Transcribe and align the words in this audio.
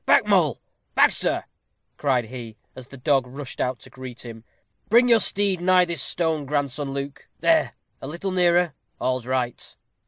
"Back, 0.07 0.25
Mole; 0.25 0.59
back, 0.95 1.11
sir," 1.11 1.43
cried 1.97 2.25
he, 2.25 2.57
as 2.75 2.87
the 2.87 2.97
dog 2.97 3.27
rushed 3.27 3.61
out 3.61 3.77
to 3.81 3.91
greet 3.91 4.25
him. 4.25 4.43
"Bring 4.89 5.07
your 5.07 5.19
steed 5.19 5.61
nigh 5.61 5.85
this 5.85 6.01
stone, 6.01 6.47
grandson 6.47 6.89
Luke 6.91 7.27
there 7.41 7.73
a 8.01 8.07
little 8.07 8.31
nearer 8.31 8.73
all's 8.99 9.27
right." 9.27 9.75